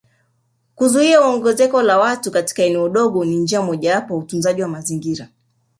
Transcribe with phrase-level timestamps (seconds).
[0.75, 5.29] kuzuia ongezeko la watu katika eneo dogo ni njia mojawapo ya utunzaji wa mazingira